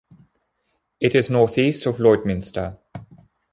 It 0.99 1.13
is 1.13 1.29
northeast 1.29 1.85
of 1.85 1.97
Lloydminster. 1.97 2.79